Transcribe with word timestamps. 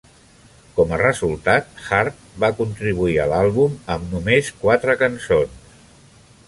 Com 0.77 0.93
a 0.95 0.97
resultat, 1.01 1.69
Hart 1.89 2.25
va 2.45 2.51
contribuir 2.63 3.15
a 3.25 3.29
l'àlbum 3.35 3.77
amb 3.97 4.13
només 4.17 4.53
quatre 4.65 4.99
cançons. 5.05 5.85